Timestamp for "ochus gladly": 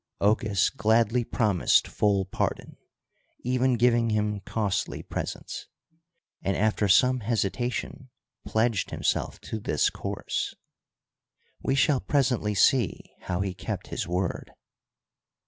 0.19-1.23